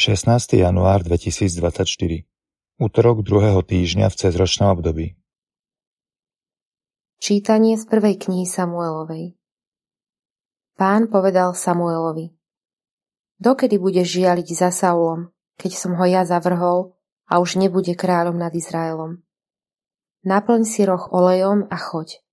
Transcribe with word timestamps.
16. 0.00 0.56
január 0.64 1.04
2024 1.04 1.84
Útorok 2.80 3.20
druhého 3.20 3.60
týždňa 3.60 4.08
v 4.08 4.16
cezročnom 4.16 4.72
období 4.72 5.12
Čítanie 7.20 7.76
z 7.76 7.84
prvej 7.84 8.16
knihy 8.16 8.48
Samuelovej 8.48 9.36
Pán 10.80 11.12
povedal 11.12 11.52
Samuelovi 11.52 12.32
Dokedy 13.36 13.76
budeš 13.76 14.24
žialiť 14.24 14.48
za 14.56 14.72
Saulom, 14.72 15.36
keď 15.60 15.76
som 15.76 15.92
ho 16.00 16.04
ja 16.08 16.24
zavrhol 16.24 16.96
a 17.28 17.36
už 17.36 17.60
nebude 17.60 17.92
kráľom 17.92 18.40
nad 18.40 18.56
Izraelom? 18.56 19.20
Naplň 20.24 20.64
si 20.64 20.88
roh 20.88 21.12
olejom 21.12 21.68
a 21.68 21.76
choď. 21.76 22.24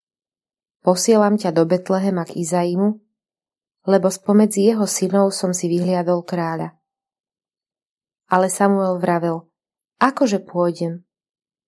Posielam 0.87 1.35
ťa 1.35 1.51
do 1.51 1.67
Betlehema 1.67 2.23
k 2.23 2.39
Izaimu, 2.39 3.03
lebo 3.83 4.07
spomedzi 4.07 4.71
jeho 4.71 4.87
synov 4.87 5.35
som 5.35 5.51
si 5.51 5.67
vyhliadol 5.67 6.23
kráľa. 6.23 6.76
Ale 8.27 8.51
Samuel 8.51 8.99
vravel, 8.99 9.47
akože 10.03 10.43
pôjdem? 10.43 11.07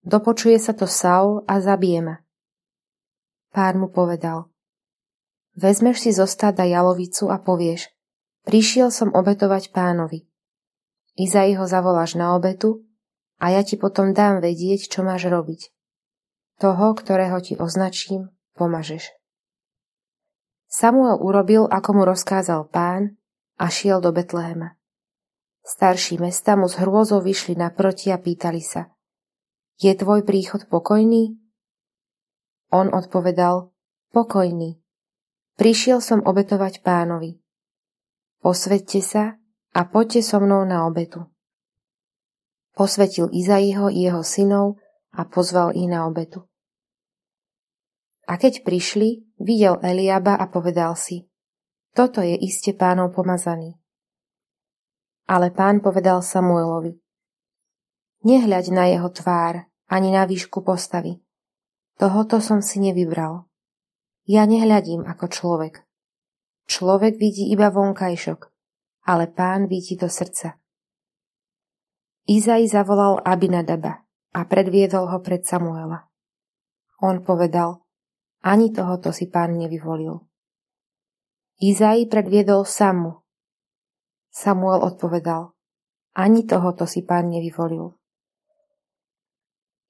Dopočuje 0.04 0.59
sa 0.59 0.76
to 0.76 0.88
Saul 0.88 1.44
a 1.48 1.59
zabije 1.59 2.00
ma. 2.04 2.16
Pán 3.52 3.80
mu 3.80 3.91
povedal, 3.91 4.48
vezmeš 5.55 6.08
si 6.08 6.12
zo 6.16 6.23
stáda 6.23 6.64
jalovicu 6.64 7.27
a 7.27 7.40
povieš, 7.40 7.91
prišiel 8.48 8.91
som 8.91 9.12
obetovať 9.12 9.76
pánovi. 9.76 10.27
Izai 11.20 11.55
ho 11.59 11.67
zavoláš 11.67 12.16
na 12.16 12.31
obetu 12.36 12.88
a 13.44 13.52
ja 13.52 13.64
ti 13.64 13.76
potom 13.76 14.16
dám 14.16 14.39
vedieť, 14.39 14.88
čo 14.88 15.03
máš 15.03 15.28
robiť. 15.28 15.67
Toho, 16.59 16.95
ktorého 16.95 17.39
ti 17.44 17.59
označím, 17.59 18.31
pomažeš. 18.55 19.16
Samuel 20.70 21.20
urobil, 21.20 21.67
ako 21.67 21.89
mu 21.91 22.03
rozkázal 22.08 22.67
pán 22.72 23.20
a 23.59 23.67
šiel 23.67 24.00
do 24.00 24.16
Betlehema. 24.16 24.78
Starší 25.70 26.18
mesta 26.18 26.58
mu 26.58 26.66
s 26.66 26.82
hrôzou 26.82 27.22
vyšli 27.22 27.54
naproti 27.54 28.09
a 28.09 28.17
pýtali 28.17 28.58
sa 28.58 28.89
Je 29.78 29.94
tvoj 29.94 30.26
príchod 30.26 30.66
pokojný? 30.66 31.38
On 32.73 32.89
odpovedal 32.89 33.70
Pokojný. 34.09 34.81
Prišiel 35.53 36.02
som 36.02 36.26
obetovať 36.26 36.81
pánovi. 36.81 37.38
Posvedte 38.42 38.98
sa 39.06 39.38
a 39.70 39.81
poďte 39.86 40.26
so 40.26 40.42
mnou 40.42 40.66
na 40.66 40.89
obetu. 40.89 41.30
Posvetil 42.73 43.30
Izaiho 43.30 43.94
i 43.94 44.09
jeho 44.09 44.26
synov 44.26 44.81
a 45.14 45.30
pozval 45.30 45.78
ich 45.78 45.86
na 45.86 46.09
obetu. 46.09 46.50
A 48.26 48.42
keď 48.42 48.66
prišli, 48.66 49.38
videl 49.38 49.78
Eliaba 49.86 50.33
a 50.33 50.50
povedal 50.50 50.98
si, 50.98 51.30
toto 51.94 52.26
je 52.26 52.33
iste 52.33 52.73
pánov 52.73 53.14
pomazaný. 53.14 53.78
Ale 55.30 55.53
pán 55.53 55.77
povedal 55.85 56.25
Samuelovi, 56.25 56.97
nehľaď 58.25 58.66
na 58.73 58.89
jeho 58.89 59.13
tvár, 59.13 59.69
ani 59.86 60.09
na 60.09 60.25
výšku 60.25 60.66
postavy. 60.66 61.21
Tohoto 62.02 62.41
som 62.41 62.66
si 62.66 62.81
nevybral. 62.81 63.45
Ja 64.25 64.49
nehľadím 64.49 65.05
ako 65.05 65.25
človek. 65.30 65.86
Človek 66.66 67.21
vidí 67.21 67.49
iba 67.53 67.69
vonkajšok, 67.69 68.39
ale 69.05 69.30
pán 69.30 69.69
vidí 69.69 69.97
do 69.97 70.09
srdca. 70.09 70.58
Izai 72.30 72.69
zavolal 72.69 73.21
Abinadaba 73.25 74.05
a 74.33 74.45
predviedol 74.45 75.09
ho 75.09 75.17
pred 75.21 75.45
Samuela. 75.45 76.09
On 77.02 77.21
povedal, 77.21 77.86
ani 78.45 78.69
tohoto 78.69 79.09
si 79.14 79.30
pán 79.30 79.58
nevyvolil. 79.58 80.25
Izai 81.61 82.05
predviedol 82.05 82.66
Samu 82.66 83.28
Samuel 84.40 84.80
odpovedal, 84.88 85.52
ani 86.16 86.48
tohoto 86.48 86.88
si 86.88 87.04
pán 87.04 87.28
nevyvolil. 87.28 87.92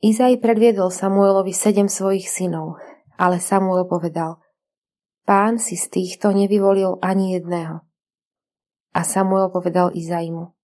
Izai 0.01 0.41
predviedol 0.41 0.89
Samuelovi 0.89 1.53
sedem 1.53 1.85
svojich 1.85 2.25
synov, 2.25 2.81
ale 3.13 3.37
Samuel 3.37 3.85
povedal, 3.85 4.41
pán 5.21 5.61
si 5.61 5.77
z 5.77 5.93
týchto 5.93 6.33
nevyvolil 6.33 6.97
ani 7.05 7.37
jedného. 7.37 7.85
A 8.97 9.05
Samuel 9.05 9.53
povedal 9.53 9.93
Izaimu, 9.93 10.57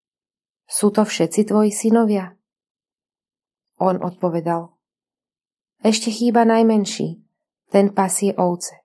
sú 0.66 0.90
to 0.90 1.06
všetci 1.06 1.46
tvoji 1.46 1.70
synovia? 1.70 2.34
On 3.78 4.02
odpovedal, 4.02 4.74
ešte 5.86 6.10
chýba 6.10 6.42
najmenší, 6.42 7.22
ten 7.70 7.94
pasie 7.94 8.34
ovce. 8.34 8.82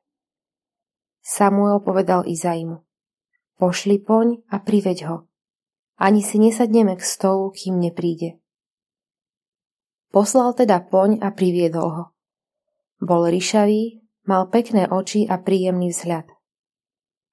Samuel 1.25 1.81
povedal 1.81 2.29
Izaimu, 2.29 2.85
Pošli 3.61 4.01
poň 4.01 4.41
a 4.49 4.57
priveď 4.65 5.05
ho. 5.13 5.29
Ani 6.01 6.25
si 6.25 6.41
nesadneme 6.41 6.97
k 6.97 7.05
stolu, 7.05 7.53
kým 7.53 7.77
nepríde. 7.77 8.41
Poslal 10.09 10.57
teda 10.57 10.81
poň 10.81 11.21
a 11.21 11.29
priviedol 11.29 11.89
ho. 11.93 12.05
Bol 13.05 13.29
ryšavý, 13.29 14.01
mal 14.25 14.49
pekné 14.49 14.89
oči 14.89 15.29
a 15.29 15.37
príjemný 15.37 15.93
vzhľad. 15.93 16.33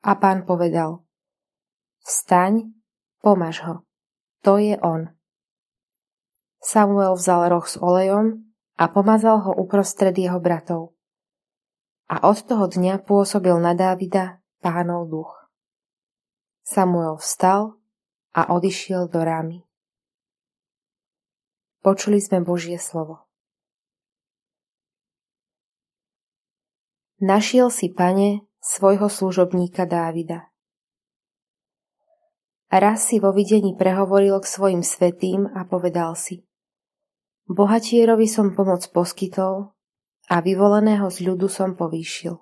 A 0.03 0.19
pán 0.19 0.43
povedal, 0.43 1.07
vstaň, 2.03 2.75
pomaž 3.23 3.63
ho, 3.63 3.75
to 4.43 4.59
je 4.59 4.75
on. 4.83 5.15
Samuel 6.59 7.15
vzal 7.15 7.55
roh 7.55 7.63
s 7.63 7.79
olejom 7.79 8.51
a 8.75 8.91
pomazal 8.91 9.47
ho 9.47 9.55
uprostred 9.55 10.19
jeho 10.19 10.43
bratov. 10.43 10.91
A 12.11 12.27
od 12.27 12.43
toho 12.43 12.67
dňa 12.67 12.99
pôsobil 13.07 13.55
na 13.63 13.71
Dávida 13.71 14.43
pánov 14.59 15.07
duch. 15.07 15.46
Samuel 16.67 17.15
vstal 17.15 17.79
a 18.35 18.51
odišiel 18.51 19.07
do 19.07 19.23
rámy. 19.23 19.63
Počuli 21.79 22.19
sme 22.19 22.43
Božie 22.43 22.75
slovo. 22.75 23.23
Našiel 27.23 27.71
si, 27.71 27.87
pane, 27.87 28.43
svojho 28.59 29.07
služobníka 29.07 29.87
Dávida. 29.87 30.51
Raz 32.67 33.07
si 33.07 33.23
vo 33.23 33.31
videní 33.31 33.71
prehovoril 33.79 34.35
k 34.43 34.51
svojim 34.51 34.83
svetým 34.83 35.47
a 35.47 35.63
povedal 35.63 36.19
si 36.19 36.43
Bohatierovi 37.47 38.27
som 38.27 38.51
pomoc 38.51 38.83
poskytol 38.91 39.71
a 40.27 40.43
vyvoleného 40.43 41.07
z 41.07 41.31
ľudu 41.31 41.47
som 41.47 41.79
povýšil. 41.79 42.35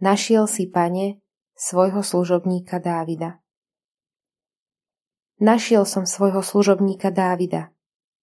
Našiel 0.00 0.48
si, 0.48 0.64
pane, 0.64 1.20
svojho 1.60 2.00
služobníka 2.00 2.80
Dávida. 2.80 3.36
Našiel 5.44 5.84
som 5.84 6.08
svojho 6.08 6.40
služobníka 6.40 7.12
Dávida. 7.12 7.68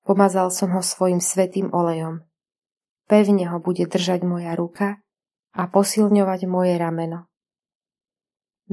Pomazal 0.02 0.50
som 0.50 0.74
ho 0.74 0.82
svojim 0.82 1.22
svetým 1.22 1.70
olejom. 1.70 2.26
Pevne 3.06 3.46
ho 3.54 3.62
bude 3.62 3.86
držať 3.86 4.26
moja 4.26 4.58
ruka 4.58 5.06
a 5.54 5.70
posilňovať 5.70 6.50
moje 6.50 6.82
rameno. 6.82 7.30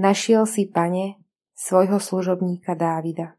Našiel 0.01 0.49
si, 0.49 0.65
pane, 0.65 1.21
svojho 1.53 2.01
služobníka 2.01 2.73
Dávida. 2.73 3.37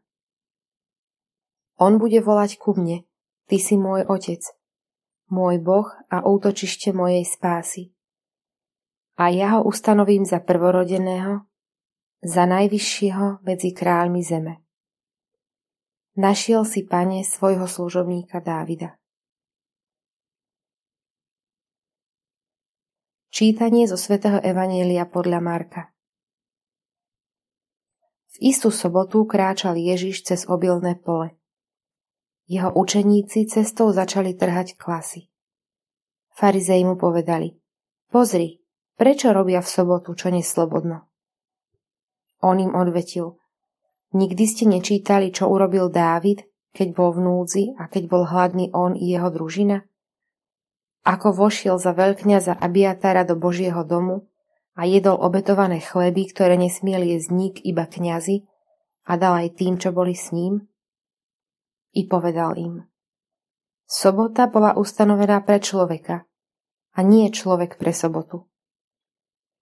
On 1.74 1.98
bude 1.98 2.22
volať 2.22 2.62
ku 2.62 2.78
mne, 2.78 3.02
ty 3.50 3.58
si 3.58 3.74
môj 3.74 4.06
otec, 4.06 4.46
môj 5.26 5.58
Boh 5.58 5.90
a 6.06 6.22
útočište 6.22 6.94
mojej 6.94 7.26
spásy 7.26 7.95
a 9.16 9.32
ja 9.32 9.56
ho 9.56 9.64
ustanovím 9.64 10.28
za 10.28 10.44
prvorodeného, 10.44 11.48
za 12.20 12.44
najvyššieho 12.44 13.40
medzi 13.40 13.72
kráľmi 13.72 14.20
zeme. 14.20 14.60
Našiel 16.16 16.64
si, 16.64 16.84
pane, 16.84 17.24
svojho 17.24 17.64
služobníka 17.68 18.40
Dávida. 18.40 18.96
Čítanie 23.32 23.84
zo 23.84 24.00
svätého 24.00 24.40
Evanielia 24.40 25.04
podľa 25.04 25.44
Marka 25.44 25.92
V 28.32 28.36
istú 28.48 28.72
sobotu 28.72 29.28
kráčal 29.28 29.76
Ježiš 29.76 30.24
cez 30.24 30.40
obilné 30.48 30.96
pole. 30.96 31.36
Jeho 32.48 32.72
učeníci 32.72 33.44
cestou 33.44 33.92
začali 33.92 34.32
trhať 34.32 34.80
klasy. 34.80 35.28
Farizei 36.32 36.80
mu 36.80 36.96
povedali, 36.96 37.60
pozri, 38.08 38.65
Prečo 38.96 39.28
robia 39.28 39.60
v 39.60 39.68
sobotu, 39.68 40.16
čo 40.16 40.32
neslobodno? 40.32 41.04
On 42.40 42.56
im 42.56 42.72
odvetil, 42.72 43.36
nikdy 44.16 44.44
ste 44.48 44.64
nečítali, 44.64 45.28
čo 45.28 45.52
urobil 45.52 45.92
Dávid, 45.92 46.48
keď 46.72 46.88
bol 46.96 47.12
v 47.12 47.20
núdzi 47.20 47.64
a 47.76 47.92
keď 47.92 48.08
bol 48.08 48.24
hladný 48.24 48.72
on 48.72 48.96
i 48.96 49.12
jeho 49.12 49.28
družina? 49.28 49.84
Ako 51.04 51.36
vošiel 51.36 51.76
za 51.76 51.92
veľkňaza 51.92 52.56
Abiatara 52.56 53.28
do 53.28 53.36
Božieho 53.36 53.84
domu 53.84 54.32
a 54.72 54.88
jedol 54.88 55.20
obetované 55.20 55.84
chleby, 55.84 56.32
ktoré 56.32 56.56
nesmiel 56.56 57.04
jesť 57.04 57.28
nik 57.36 57.54
iba 57.68 57.84
kňazi 57.84 58.48
a 59.04 59.12
dal 59.20 59.44
aj 59.44 59.60
tým, 59.60 59.76
čo 59.76 59.92
boli 59.92 60.16
s 60.16 60.32
ním? 60.32 60.64
I 61.92 62.08
povedal 62.08 62.56
im, 62.56 62.88
sobota 63.84 64.48
bola 64.48 64.72
ustanovená 64.72 65.44
pre 65.44 65.60
človeka 65.60 66.24
a 66.96 66.98
nie 67.04 67.28
človek 67.28 67.76
pre 67.76 67.92
sobotu. 67.92 68.48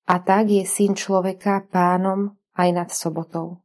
A 0.05 0.21
tak 0.21 0.53
je 0.53 0.69
syn 0.69 0.93
človeka 0.93 1.65
pánom 1.73 2.37
aj 2.55 2.69
nad 2.77 2.89
sobotou. 2.93 3.65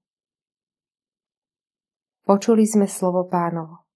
Počuli 2.24 2.64
sme 2.64 2.88
slovo 2.88 3.26
pánovo. 3.28 3.89